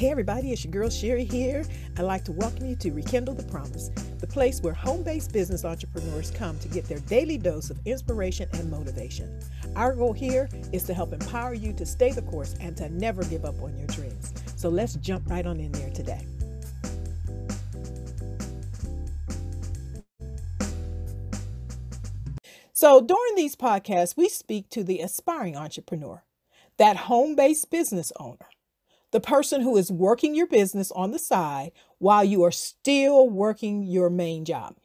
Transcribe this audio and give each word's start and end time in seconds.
Hey 0.00 0.10
everybody, 0.10 0.50
it's 0.50 0.64
your 0.64 0.70
girl 0.70 0.88
Sherry 0.88 1.26
here. 1.26 1.62
I'd 1.98 2.04
like 2.04 2.24
to 2.24 2.32
welcome 2.32 2.64
you 2.64 2.74
to 2.74 2.90
Rekindle 2.90 3.34
the 3.34 3.42
Promise, 3.42 3.90
the 4.18 4.26
place 4.26 4.62
where 4.62 4.72
home 4.72 5.02
based 5.02 5.30
business 5.30 5.62
entrepreneurs 5.62 6.30
come 6.30 6.58
to 6.60 6.68
get 6.68 6.86
their 6.86 7.00
daily 7.00 7.36
dose 7.36 7.68
of 7.68 7.78
inspiration 7.86 8.48
and 8.54 8.70
motivation. 8.70 9.38
Our 9.76 9.94
goal 9.94 10.14
here 10.14 10.48
is 10.72 10.84
to 10.84 10.94
help 10.94 11.12
empower 11.12 11.52
you 11.52 11.74
to 11.74 11.84
stay 11.84 12.12
the 12.12 12.22
course 12.22 12.54
and 12.62 12.74
to 12.78 12.88
never 12.88 13.22
give 13.24 13.44
up 13.44 13.60
on 13.60 13.76
your 13.76 13.88
dreams. 13.88 14.32
So 14.56 14.70
let's 14.70 14.94
jump 14.94 15.28
right 15.28 15.44
on 15.44 15.60
in 15.60 15.70
there 15.70 15.90
today. 15.90 16.24
So, 22.72 23.02
during 23.02 23.34
these 23.36 23.54
podcasts, 23.54 24.16
we 24.16 24.30
speak 24.30 24.70
to 24.70 24.82
the 24.82 25.00
aspiring 25.00 25.58
entrepreneur, 25.58 26.24
that 26.78 26.96
home 26.96 27.36
based 27.36 27.70
business 27.70 28.10
owner 28.18 28.46
the 29.10 29.20
person 29.20 29.62
who 29.62 29.76
is 29.76 29.90
working 29.90 30.34
your 30.34 30.46
business 30.46 30.90
on 30.92 31.10
the 31.10 31.18
side 31.18 31.72
while 31.98 32.24
you 32.24 32.42
are 32.42 32.52
still 32.52 33.28
working 33.28 33.82
your 33.82 34.10
main 34.10 34.44
job. 34.44 34.76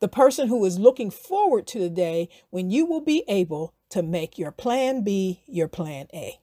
The 0.00 0.08
person 0.08 0.48
who 0.48 0.64
is 0.64 0.78
looking 0.78 1.10
forward 1.10 1.66
to 1.68 1.78
the 1.78 1.90
day 1.90 2.28
when 2.50 2.70
you 2.70 2.86
will 2.86 3.00
be 3.00 3.24
able 3.28 3.74
to 3.90 4.02
make 4.02 4.38
your 4.38 4.50
plan 4.50 5.02
B 5.02 5.42
your 5.46 5.68
plan 5.68 6.06
A. 6.14 6.40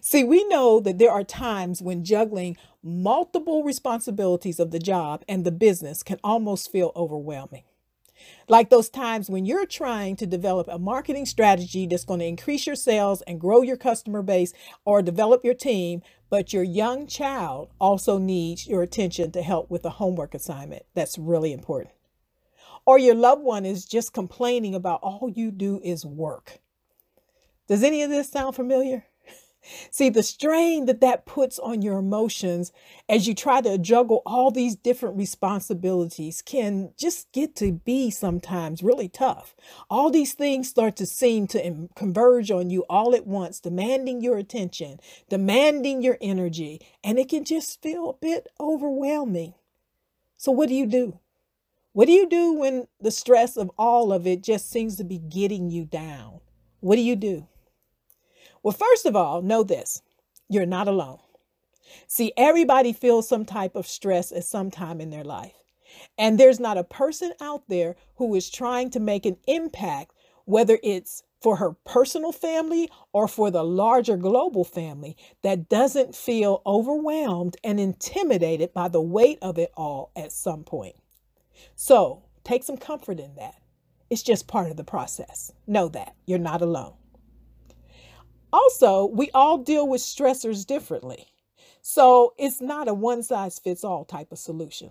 See, 0.00 0.24
we 0.24 0.46
know 0.48 0.80
that 0.80 0.98
there 0.98 1.12
are 1.12 1.22
times 1.22 1.80
when 1.80 2.04
juggling 2.04 2.56
multiple 2.82 3.62
responsibilities 3.62 4.58
of 4.58 4.72
the 4.72 4.80
job 4.80 5.22
and 5.28 5.44
the 5.44 5.52
business 5.52 6.02
can 6.02 6.18
almost 6.24 6.72
feel 6.72 6.92
overwhelming. 6.96 7.62
Like 8.48 8.70
those 8.70 8.88
times 8.88 9.30
when 9.30 9.44
you're 9.44 9.66
trying 9.66 10.16
to 10.16 10.26
develop 10.26 10.68
a 10.68 10.78
marketing 10.78 11.26
strategy 11.26 11.86
that's 11.86 12.04
going 12.04 12.20
to 12.20 12.26
increase 12.26 12.66
your 12.66 12.76
sales 12.76 13.22
and 13.22 13.40
grow 13.40 13.62
your 13.62 13.76
customer 13.76 14.22
base 14.22 14.52
or 14.84 15.02
develop 15.02 15.44
your 15.44 15.54
team, 15.54 16.02
but 16.28 16.52
your 16.52 16.62
young 16.62 17.06
child 17.06 17.70
also 17.80 18.18
needs 18.18 18.66
your 18.66 18.82
attention 18.82 19.32
to 19.32 19.42
help 19.42 19.70
with 19.70 19.84
a 19.84 19.90
homework 19.90 20.34
assignment 20.34 20.84
that's 20.94 21.18
really 21.18 21.52
important. 21.52 21.94
Or 22.86 22.98
your 22.98 23.14
loved 23.14 23.42
one 23.42 23.66
is 23.66 23.84
just 23.84 24.12
complaining 24.12 24.74
about 24.74 25.00
all 25.02 25.30
you 25.34 25.50
do 25.50 25.80
is 25.84 26.04
work. 26.04 26.60
Does 27.68 27.84
any 27.84 28.02
of 28.02 28.10
this 28.10 28.30
sound 28.30 28.56
familiar? 28.56 29.04
See, 29.90 30.08
the 30.08 30.22
strain 30.22 30.86
that 30.86 31.00
that 31.00 31.26
puts 31.26 31.58
on 31.58 31.82
your 31.82 31.98
emotions 31.98 32.72
as 33.08 33.28
you 33.28 33.34
try 33.34 33.60
to 33.60 33.76
juggle 33.78 34.22
all 34.24 34.50
these 34.50 34.74
different 34.74 35.16
responsibilities 35.16 36.42
can 36.42 36.92
just 36.96 37.30
get 37.32 37.54
to 37.56 37.72
be 37.72 38.10
sometimes 38.10 38.82
really 38.82 39.08
tough. 39.08 39.54
All 39.90 40.10
these 40.10 40.32
things 40.32 40.68
start 40.68 40.96
to 40.96 41.06
seem 41.06 41.46
to 41.48 41.88
converge 41.94 42.50
on 42.50 42.70
you 42.70 42.84
all 42.88 43.14
at 43.14 43.26
once, 43.26 43.60
demanding 43.60 44.22
your 44.22 44.38
attention, 44.38 44.98
demanding 45.28 46.02
your 46.02 46.16
energy, 46.20 46.80
and 47.04 47.18
it 47.18 47.28
can 47.28 47.44
just 47.44 47.82
feel 47.82 48.10
a 48.10 48.14
bit 48.14 48.46
overwhelming. 48.58 49.54
So, 50.38 50.52
what 50.52 50.68
do 50.68 50.74
you 50.74 50.86
do? 50.86 51.18
What 51.92 52.06
do 52.06 52.12
you 52.12 52.28
do 52.28 52.54
when 52.54 52.86
the 53.00 53.10
stress 53.10 53.56
of 53.56 53.70
all 53.76 54.12
of 54.12 54.26
it 54.26 54.42
just 54.42 54.70
seems 54.70 54.96
to 54.96 55.04
be 55.04 55.18
getting 55.18 55.70
you 55.70 55.84
down? 55.84 56.40
What 56.80 56.96
do 56.96 57.02
you 57.02 57.16
do? 57.16 57.46
Well, 58.62 58.72
first 58.72 59.06
of 59.06 59.16
all, 59.16 59.42
know 59.42 59.62
this 59.62 60.02
you're 60.48 60.66
not 60.66 60.88
alone. 60.88 61.18
See, 62.06 62.32
everybody 62.36 62.92
feels 62.92 63.28
some 63.28 63.44
type 63.44 63.74
of 63.74 63.86
stress 63.86 64.32
at 64.32 64.44
some 64.44 64.70
time 64.70 65.00
in 65.00 65.10
their 65.10 65.24
life. 65.24 65.54
And 66.18 66.38
there's 66.38 66.60
not 66.60 66.78
a 66.78 66.84
person 66.84 67.32
out 67.40 67.68
there 67.68 67.96
who 68.16 68.34
is 68.34 68.50
trying 68.50 68.90
to 68.90 69.00
make 69.00 69.26
an 69.26 69.36
impact, 69.46 70.12
whether 70.44 70.78
it's 70.82 71.22
for 71.40 71.56
her 71.56 71.72
personal 71.84 72.32
family 72.32 72.90
or 73.12 73.26
for 73.26 73.50
the 73.50 73.64
larger 73.64 74.16
global 74.16 74.62
family, 74.62 75.16
that 75.42 75.68
doesn't 75.68 76.14
feel 76.14 76.62
overwhelmed 76.66 77.56
and 77.64 77.80
intimidated 77.80 78.74
by 78.74 78.88
the 78.88 79.00
weight 79.00 79.38
of 79.40 79.58
it 79.58 79.72
all 79.76 80.12
at 80.14 80.32
some 80.32 80.62
point. 80.64 80.96
So 81.74 82.24
take 82.44 82.62
some 82.62 82.76
comfort 82.76 83.18
in 83.18 83.34
that. 83.36 83.54
It's 84.10 84.22
just 84.22 84.48
part 84.48 84.70
of 84.70 84.76
the 84.76 84.84
process. 84.84 85.52
Know 85.66 85.88
that 85.88 86.14
you're 86.26 86.38
not 86.38 86.62
alone. 86.62 86.94
Also, 88.52 89.06
we 89.06 89.30
all 89.32 89.58
deal 89.58 89.86
with 89.86 90.00
stressors 90.00 90.66
differently. 90.66 91.26
So 91.82 92.34
it's 92.38 92.60
not 92.60 92.88
a 92.88 92.94
one 92.94 93.22
size 93.22 93.58
fits 93.58 93.84
all 93.84 94.04
type 94.04 94.32
of 94.32 94.38
solution. 94.38 94.90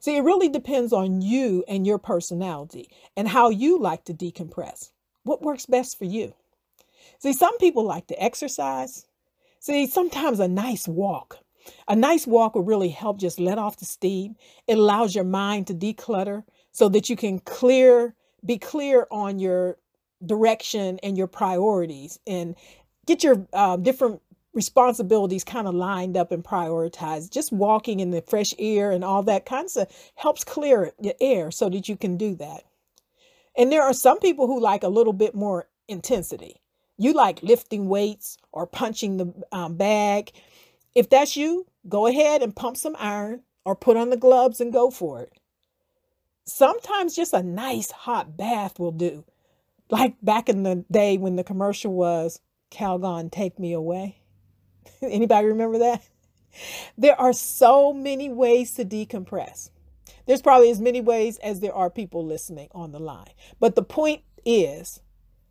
See, 0.00 0.16
it 0.16 0.22
really 0.22 0.48
depends 0.48 0.92
on 0.92 1.20
you 1.20 1.64
and 1.68 1.86
your 1.86 1.98
personality 1.98 2.88
and 3.16 3.28
how 3.28 3.50
you 3.50 3.78
like 3.78 4.04
to 4.04 4.14
decompress. 4.14 4.90
What 5.22 5.42
works 5.42 5.66
best 5.66 5.98
for 5.98 6.04
you? 6.04 6.34
See, 7.18 7.32
some 7.32 7.56
people 7.58 7.84
like 7.84 8.06
to 8.08 8.22
exercise. 8.22 9.06
See, 9.60 9.86
sometimes 9.86 10.40
a 10.40 10.48
nice 10.48 10.86
walk. 10.86 11.38
A 11.88 11.96
nice 11.96 12.26
walk 12.26 12.54
will 12.54 12.62
really 12.62 12.90
help 12.90 13.18
just 13.18 13.40
let 13.40 13.58
off 13.58 13.78
the 13.78 13.84
steam. 13.84 14.36
It 14.66 14.78
allows 14.78 15.14
your 15.14 15.24
mind 15.24 15.66
to 15.66 15.74
declutter 15.74 16.44
so 16.72 16.88
that 16.90 17.10
you 17.10 17.16
can 17.16 17.40
clear, 17.40 18.14
be 18.44 18.58
clear 18.58 19.06
on 19.10 19.38
your 19.38 19.78
direction 20.24 20.98
and 21.02 21.16
your 21.16 21.26
priorities 21.26 22.18
and 22.26 22.54
get 23.06 23.22
your 23.22 23.46
uh, 23.52 23.76
different 23.76 24.20
responsibilities 24.56 25.44
kind 25.44 25.68
of 25.68 25.74
lined 25.74 26.16
up 26.16 26.32
and 26.32 26.42
prioritized. 26.42 27.30
Just 27.30 27.52
walking 27.52 28.00
in 28.00 28.10
the 28.10 28.22
fresh 28.22 28.54
air 28.58 28.90
and 28.90 29.04
all 29.04 29.22
that 29.24 29.44
kind 29.44 29.68
of 29.76 29.86
helps 30.14 30.42
clear 30.42 30.92
the 30.98 31.20
air 31.22 31.50
so 31.50 31.68
that 31.68 31.88
you 31.88 31.96
can 31.96 32.16
do 32.16 32.34
that. 32.36 32.64
And 33.56 33.70
there 33.70 33.82
are 33.82 33.92
some 33.92 34.18
people 34.18 34.46
who 34.46 34.60
like 34.60 34.82
a 34.82 34.88
little 34.88 35.12
bit 35.12 35.34
more 35.34 35.68
intensity. 35.88 36.56
You 36.98 37.12
like 37.12 37.42
lifting 37.42 37.88
weights 37.88 38.38
or 38.52 38.66
punching 38.66 39.18
the 39.18 39.34
um, 39.52 39.76
bag. 39.76 40.32
If 40.94 41.10
that's 41.10 41.36
you, 41.36 41.66
go 41.88 42.06
ahead 42.06 42.42
and 42.42 42.56
pump 42.56 42.78
some 42.78 42.96
iron 42.98 43.42
or 43.64 43.76
put 43.76 43.98
on 43.98 44.08
the 44.08 44.16
gloves 44.16 44.60
and 44.60 44.72
go 44.72 44.90
for 44.90 45.20
it. 45.20 45.32
Sometimes 46.44 47.14
just 47.14 47.34
a 47.34 47.42
nice 47.42 47.90
hot 47.90 48.36
bath 48.36 48.78
will 48.78 48.92
do 48.92 49.24
like 49.90 50.16
back 50.22 50.48
in 50.48 50.62
the 50.62 50.84
day 50.90 51.18
when 51.18 51.36
the 51.36 51.44
commercial 51.44 51.92
was 51.92 52.40
Calgon 52.70 53.30
take 53.30 53.58
me 53.58 53.72
away. 53.72 54.22
Anybody 55.02 55.48
remember 55.48 55.78
that? 55.78 56.02
There 56.96 57.20
are 57.20 57.32
so 57.32 57.92
many 57.92 58.28
ways 58.28 58.74
to 58.74 58.84
decompress. 58.84 59.70
There's 60.26 60.42
probably 60.42 60.70
as 60.70 60.80
many 60.80 61.00
ways 61.00 61.38
as 61.38 61.60
there 61.60 61.74
are 61.74 61.90
people 61.90 62.24
listening 62.24 62.68
on 62.72 62.92
the 62.92 62.98
line. 62.98 63.32
But 63.60 63.74
the 63.74 63.82
point 63.82 64.22
is 64.44 65.00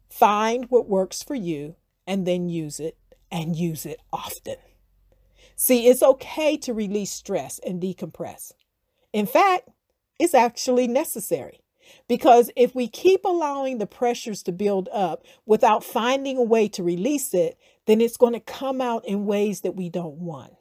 find 0.09 0.66
what 0.69 0.90
works 0.90 1.24
for 1.24 1.35
you 1.35 1.75
and 2.07 2.25
then 2.25 2.50
use 2.50 2.79
it 2.79 2.97
and 3.31 3.56
use 3.56 3.85
it 3.85 4.00
often. 4.12 4.57
See, 5.56 5.88
it's 5.88 6.03
okay 6.03 6.57
to 6.57 6.74
release 6.74 7.12
stress 7.12 7.59
and 7.59 7.81
decompress. 7.81 8.51
In 9.13 9.25
fact, 9.25 9.69
it's 10.19 10.34
actually 10.34 10.88
necessary. 10.88 11.62
Because 12.07 12.51
if 12.56 12.75
we 12.75 12.88
keep 12.88 13.25
allowing 13.25 13.78
the 13.78 13.88
pressures 13.88 14.44
to 14.44 14.51
build 14.51 14.90
up 14.91 15.23
without 15.46 15.84
finding 15.84 16.38
a 16.38 16.44
way 16.44 16.68
to 16.69 16.84
release 16.84 17.34
it, 17.34 17.57
then 17.85 18.01
it's 18.01 18.18
going 18.18 18.34
to 18.34 18.40
come 18.40 18.81
out 18.81 19.06
in 19.06 19.25
ways 19.25 19.62
that 19.62 19.75
we 19.75 19.90
don't 19.90 20.18
want. 20.18 20.53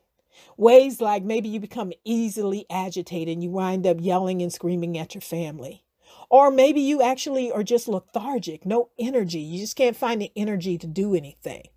Ways 0.56 1.00
like 1.00 1.22
maybe 1.22 1.48
you 1.48 1.60
become 1.60 1.92
easily 2.04 2.66
agitated 2.70 3.32
and 3.32 3.42
you 3.42 3.50
wind 3.50 3.86
up 3.86 3.98
yelling 4.00 4.42
and 4.42 4.52
screaming 4.52 4.98
at 4.98 5.14
your 5.14 5.22
family. 5.22 5.84
Or 6.30 6.50
maybe 6.50 6.80
you 6.80 7.02
actually 7.02 7.52
are 7.52 7.62
just 7.62 7.88
lethargic, 7.88 8.64
no 8.64 8.90
energy. 8.98 9.40
You 9.40 9.60
just 9.60 9.76
can't 9.76 9.96
find 9.96 10.20
the 10.20 10.32
energy 10.36 10.78
to 10.78 10.86
do 10.86 11.14
anything. 11.14 11.68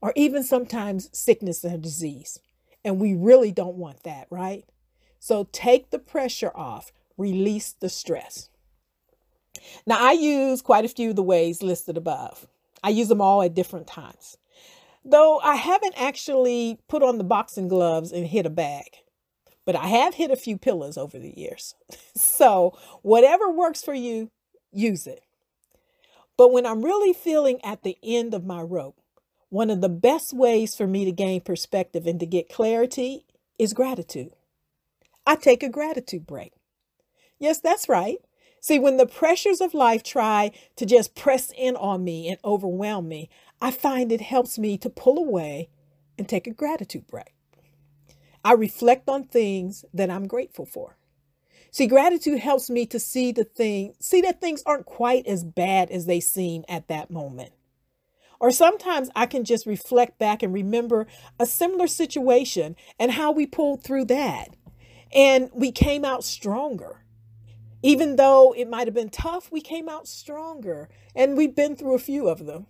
Or 0.00 0.12
even 0.14 0.44
sometimes 0.44 1.08
sickness 1.12 1.64
and 1.64 1.82
disease. 1.82 2.40
And 2.84 3.00
we 3.00 3.14
really 3.14 3.50
don't 3.50 3.76
want 3.76 4.04
that, 4.04 4.28
right? 4.30 4.64
So 5.18 5.48
take 5.50 5.90
the 5.90 5.98
pressure 5.98 6.56
off 6.56 6.92
release 7.18 7.74
the 7.78 7.88
stress. 7.88 8.48
Now, 9.86 9.98
I 10.00 10.12
use 10.12 10.62
quite 10.62 10.84
a 10.84 10.88
few 10.88 11.10
of 11.10 11.16
the 11.16 11.22
ways 11.22 11.62
listed 11.62 11.96
above. 11.96 12.46
I 12.82 12.90
use 12.90 13.08
them 13.08 13.20
all 13.20 13.42
at 13.42 13.54
different 13.54 13.86
times. 13.86 14.38
Though 15.04 15.40
I 15.40 15.56
haven't 15.56 15.94
actually 16.00 16.78
put 16.88 17.02
on 17.02 17.18
the 17.18 17.24
boxing 17.24 17.68
gloves 17.68 18.12
and 18.12 18.26
hit 18.26 18.46
a 18.46 18.50
bag, 18.50 18.98
but 19.64 19.76
I 19.76 19.86
have 19.88 20.14
hit 20.14 20.30
a 20.30 20.36
few 20.36 20.56
pillars 20.56 20.96
over 20.96 21.18
the 21.18 21.36
years. 21.36 21.74
so, 22.16 22.78
whatever 23.02 23.50
works 23.50 23.82
for 23.82 23.94
you, 23.94 24.30
use 24.72 25.06
it. 25.06 25.22
But 26.36 26.52
when 26.52 26.66
I'm 26.66 26.84
really 26.84 27.12
feeling 27.12 27.58
at 27.64 27.82
the 27.82 27.98
end 28.02 28.32
of 28.32 28.46
my 28.46 28.62
rope, 28.62 29.00
one 29.50 29.70
of 29.70 29.80
the 29.80 29.88
best 29.88 30.32
ways 30.32 30.74
for 30.74 30.86
me 30.86 31.04
to 31.04 31.12
gain 31.12 31.40
perspective 31.40 32.06
and 32.06 32.20
to 32.20 32.26
get 32.26 32.48
clarity 32.48 33.24
is 33.58 33.72
gratitude. 33.72 34.32
I 35.26 35.36
take 35.36 35.62
a 35.62 35.68
gratitude 35.68 36.26
break. 36.26 36.52
Yes, 37.38 37.60
that's 37.60 37.88
right. 37.88 38.18
See, 38.60 38.78
when 38.78 38.96
the 38.96 39.06
pressures 39.06 39.60
of 39.60 39.74
life 39.74 40.02
try 40.02 40.50
to 40.76 40.84
just 40.84 41.14
press 41.14 41.52
in 41.56 41.76
on 41.76 42.02
me 42.02 42.28
and 42.28 42.38
overwhelm 42.44 43.08
me, 43.08 43.30
I 43.60 43.70
find 43.70 44.10
it 44.10 44.20
helps 44.20 44.58
me 44.58 44.76
to 44.78 44.90
pull 44.90 45.18
away 45.18 45.68
and 46.18 46.28
take 46.28 46.46
a 46.46 46.52
gratitude 46.52 47.06
break. 47.06 47.34
I 48.44 48.52
reflect 48.52 49.08
on 49.08 49.24
things 49.24 49.84
that 49.94 50.10
I'm 50.10 50.26
grateful 50.26 50.66
for. 50.66 50.96
See, 51.70 51.86
gratitude 51.86 52.38
helps 52.38 52.70
me 52.70 52.86
to 52.86 52.98
see 52.98 53.30
the 53.30 53.44
thing, 53.44 53.94
see 54.00 54.20
that 54.22 54.40
things 54.40 54.62
aren't 54.64 54.86
quite 54.86 55.26
as 55.26 55.44
bad 55.44 55.90
as 55.90 56.06
they 56.06 56.18
seem 56.18 56.64
at 56.68 56.88
that 56.88 57.10
moment. 57.10 57.52
Or 58.40 58.50
sometimes 58.50 59.10
I 59.14 59.26
can 59.26 59.44
just 59.44 59.66
reflect 59.66 60.18
back 60.18 60.42
and 60.42 60.52
remember 60.54 61.06
a 61.38 61.46
similar 61.46 61.86
situation 61.86 62.76
and 62.98 63.12
how 63.12 63.32
we 63.32 63.46
pulled 63.46 63.82
through 63.82 64.06
that. 64.06 64.56
And 65.12 65.50
we 65.52 65.72
came 65.72 66.04
out 66.04 66.24
stronger. 66.24 67.04
Even 67.82 68.16
though 68.16 68.54
it 68.56 68.68
might 68.68 68.86
have 68.86 68.94
been 68.94 69.10
tough, 69.10 69.50
we 69.52 69.60
came 69.60 69.88
out 69.88 70.08
stronger. 70.08 70.88
And 71.14 71.36
we've 71.36 71.54
been 71.54 71.76
through 71.76 71.94
a 71.94 72.00
few 72.00 72.28
of 72.28 72.46
them. 72.46 72.66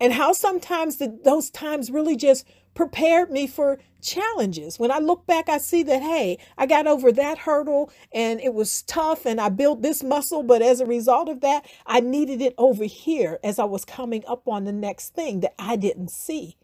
And 0.00 0.12
how 0.14 0.32
sometimes 0.32 1.00
those 1.24 1.50
times 1.50 1.90
really 1.90 2.16
just 2.16 2.44
prepared 2.74 3.30
me 3.30 3.46
for 3.46 3.78
challenges. 4.00 4.78
When 4.78 4.90
I 4.90 4.98
look 4.98 5.26
back, 5.26 5.48
I 5.48 5.58
see 5.58 5.84
that, 5.84 6.02
hey, 6.02 6.38
I 6.58 6.66
got 6.66 6.88
over 6.88 7.12
that 7.12 7.38
hurdle 7.38 7.92
and 8.12 8.40
it 8.40 8.52
was 8.52 8.82
tough 8.82 9.24
and 9.26 9.40
I 9.40 9.48
built 9.48 9.82
this 9.82 10.02
muscle. 10.02 10.42
But 10.42 10.60
as 10.60 10.80
a 10.80 10.86
result 10.86 11.28
of 11.28 11.40
that, 11.42 11.66
I 11.86 12.00
needed 12.00 12.42
it 12.42 12.54
over 12.58 12.84
here 12.84 13.38
as 13.44 13.58
I 13.58 13.64
was 13.64 13.84
coming 13.84 14.24
up 14.26 14.48
on 14.48 14.64
the 14.64 14.72
next 14.72 15.14
thing 15.14 15.40
that 15.40 15.54
I 15.58 15.76
didn't 15.76 16.10
see. 16.10 16.56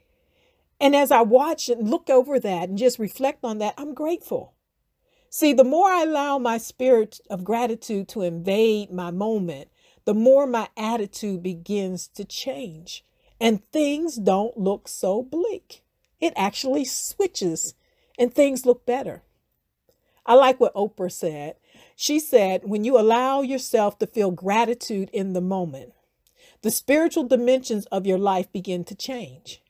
And 0.80 0.96
as 0.96 1.10
I 1.10 1.22
watch 1.22 1.68
and 1.68 1.88
look 1.88 2.10
over 2.10 2.40
that 2.40 2.68
and 2.68 2.78
just 2.78 2.98
reflect 2.98 3.44
on 3.44 3.58
that, 3.58 3.74
I'm 3.76 3.94
grateful. 3.94 4.54
See, 5.30 5.52
the 5.52 5.64
more 5.64 5.88
I 5.88 6.02
allow 6.02 6.38
my 6.38 6.58
spirit 6.58 7.20
of 7.30 7.44
gratitude 7.44 8.08
to 8.08 8.22
invade 8.22 8.90
my 8.90 9.10
moment, 9.10 9.68
the 10.04 10.14
more 10.14 10.46
my 10.46 10.68
attitude 10.76 11.42
begins 11.42 12.08
to 12.08 12.24
change 12.24 13.04
and 13.40 13.62
things 13.70 14.16
don't 14.16 14.56
look 14.56 14.88
so 14.88 15.22
bleak 15.22 15.82
it 16.20 16.32
actually 16.36 16.84
switches 16.84 17.74
and 18.18 18.32
things 18.32 18.66
look 18.66 18.84
better. 18.84 19.22
I 20.26 20.34
like 20.34 20.60
what 20.60 20.74
Oprah 20.74 21.12
said. 21.12 21.56
She 21.96 22.18
said, 22.18 22.62
when 22.64 22.84
you 22.84 22.98
allow 22.98 23.40
yourself 23.40 23.98
to 23.98 24.06
feel 24.06 24.30
gratitude 24.30 25.10
in 25.12 25.32
the 25.32 25.40
moment, 25.40 25.92
the 26.62 26.70
spiritual 26.70 27.24
dimensions 27.24 27.86
of 27.86 28.06
your 28.06 28.18
life 28.18 28.50
begin 28.52 28.84
to 28.84 28.94
change. 28.94 29.62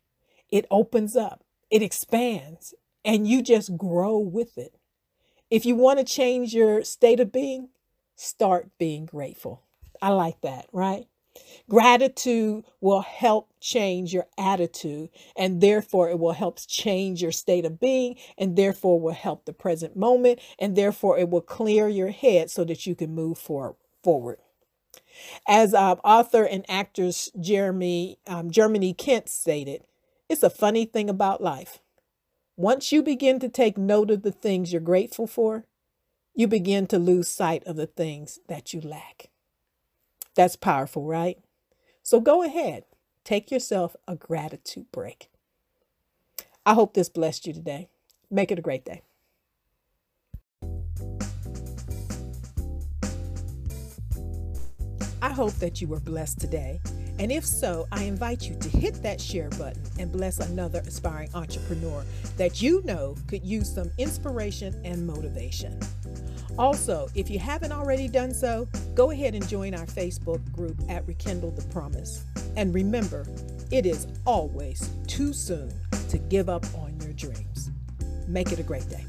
It 0.50 0.66
opens 0.70 1.16
up, 1.16 1.44
it 1.70 1.82
expands, 1.82 2.74
and 3.04 3.28
you 3.28 3.42
just 3.42 3.76
grow 3.76 4.18
with 4.18 4.56
it. 4.56 4.77
If 5.50 5.64
you 5.64 5.74
want 5.76 5.98
to 5.98 6.04
change 6.04 6.54
your 6.54 6.84
state 6.84 7.20
of 7.20 7.32
being, 7.32 7.70
start 8.16 8.68
being 8.78 9.06
grateful. 9.06 9.62
I 10.02 10.10
like 10.10 10.40
that, 10.42 10.66
right? 10.72 11.06
Gratitude 11.68 12.64
will 12.80 13.00
help 13.00 13.50
change 13.60 14.12
your 14.12 14.26
attitude, 14.36 15.10
and 15.36 15.60
therefore 15.60 16.10
it 16.10 16.18
will 16.18 16.32
help 16.32 16.58
change 16.66 17.22
your 17.22 17.32
state 17.32 17.64
of 17.64 17.80
being, 17.80 18.16
and 18.36 18.56
therefore 18.56 19.00
will 19.00 19.12
help 19.12 19.44
the 19.44 19.52
present 19.52 19.96
moment, 19.96 20.40
and 20.58 20.76
therefore 20.76 21.18
it 21.18 21.30
will 21.30 21.40
clear 21.40 21.88
your 21.88 22.10
head 22.10 22.50
so 22.50 22.64
that 22.64 22.86
you 22.86 22.94
can 22.94 23.14
move 23.14 23.38
for, 23.38 23.76
forward. 24.02 24.38
As 25.46 25.74
uh, 25.74 25.96
author 26.04 26.44
and 26.44 26.64
actress 26.68 27.30
Jeremy 27.40 28.18
um, 28.26 28.50
Germany 28.50 28.92
Kent 28.92 29.28
stated, 29.28 29.84
it's 30.28 30.42
a 30.42 30.50
funny 30.50 30.84
thing 30.84 31.08
about 31.08 31.42
life. 31.42 31.80
Once 32.58 32.90
you 32.90 33.04
begin 33.04 33.38
to 33.38 33.48
take 33.48 33.78
note 33.78 34.10
of 34.10 34.22
the 34.22 34.32
things 34.32 34.72
you're 34.72 34.80
grateful 34.80 35.28
for, 35.28 35.64
you 36.34 36.48
begin 36.48 36.88
to 36.88 36.98
lose 36.98 37.28
sight 37.28 37.64
of 37.68 37.76
the 37.76 37.86
things 37.86 38.40
that 38.48 38.74
you 38.74 38.80
lack. 38.80 39.30
That's 40.34 40.56
powerful, 40.56 41.04
right? 41.04 41.38
So 42.02 42.18
go 42.18 42.42
ahead, 42.42 42.82
take 43.22 43.52
yourself 43.52 43.94
a 44.08 44.16
gratitude 44.16 44.90
break. 44.90 45.30
I 46.66 46.74
hope 46.74 46.94
this 46.94 47.08
blessed 47.08 47.46
you 47.46 47.52
today. 47.52 47.90
Make 48.28 48.50
it 48.50 48.58
a 48.58 48.62
great 48.62 48.84
day. 48.84 49.02
I 55.22 55.32
hope 55.32 55.52
that 55.60 55.80
you 55.80 55.86
were 55.86 56.00
blessed 56.00 56.40
today. 56.40 56.80
And 57.18 57.32
if 57.32 57.44
so, 57.44 57.88
I 57.90 58.04
invite 58.04 58.42
you 58.42 58.56
to 58.56 58.68
hit 58.68 59.02
that 59.02 59.20
share 59.20 59.48
button 59.50 59.82
and 59.98 60.12
bless 60.12 60.38
another 60.38 60.80
aspiring 60.86 61.30
entrepreneur 61.34 62.04
that 62.36 62.62
you 62.62 62.82
know 62.84 63.16
could 63.26 63.44
use 63.44 63.74
some 63.74 63.90
inspiration 63.98 64.80
and 64.84 65.06
motivation. 65.06 65.78
Also, 66.56 67.08
if 67.14 67.30
you 67.30 67.38
haven't 67.38 67.72
already 67.72 68.08
done 68.08 68.34
so, 68.34 68.68
go 68.94 69.10
ahead 69.10 69.34
and 69.34 69.46
join 69.48 69.74
our 69.74 69.86
Facebook 69.86 70.40
group 70.52 70.76
at 70.88 71.06
Rekindle 71.06 71.52
the 71.52 71.62
Promise. 71.68 72.24
And 72.56 72.74
remember, 72.74 73.26
it 73.70 73.86
is 73.86 74.06
always 74.24 74.90
too 75.06 75.32
soon 75.32 75.72
to 76.08 76.18
give 76.18 76.48
up 76.48 76.64
on 76.74 76.98
your 77.00 77.12
dreams. 77.12 77.70
Make 78.26 78.52
it 78.52 78.58
a 78.58 78.64
great 78.64 78.88
day. 78.88 79.04